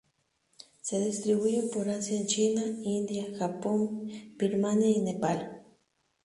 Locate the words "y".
4.89-4.99